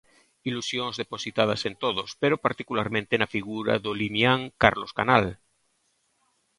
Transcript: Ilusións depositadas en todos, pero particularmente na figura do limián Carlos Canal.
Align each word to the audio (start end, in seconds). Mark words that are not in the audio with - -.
Ilusións 0.49 0.95
depositadas 1.01 1.61
en 1.69 1.75
todos, 1.83 2.09
pero 2.21 2.41
particularmente 2.45 3.13
na 3.17 3.31
figura 3.35 3.73
do 3.83 3.91
limián 4.01 4.39
Carlos 4.61 4.91
Canal. 4.97 5.25